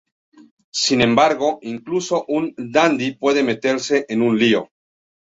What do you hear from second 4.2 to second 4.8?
un lío.